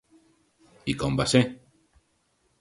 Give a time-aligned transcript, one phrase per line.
[0.93, 1.43] I com va ser?